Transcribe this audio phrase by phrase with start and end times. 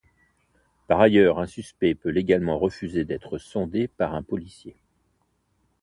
[0.87, 4.75] Par ailleurs, un suspect peut légalement refuser d'être sondé par un policier.